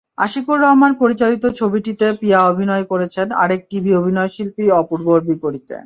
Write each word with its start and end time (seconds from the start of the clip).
আশিকুর 0.17 0.57
রহমান 0.59 0.91
পরিচালিত 1.01 1.43
ছবিটিতে 1.59 2.07
পিয়া 2.19 2.39
অভিনয় 2.51 2.85
করেছেন 2.91 3.27
আরেক 3.43 3.61
টিভি 3.69 3.91
অভিনয়শিল্পী 3.95 4.65
অপূর্বর 4.81 5.19
বিপরীতে। 5.29 5.75